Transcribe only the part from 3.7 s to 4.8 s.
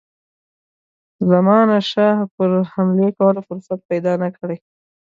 پیدا نه کړي.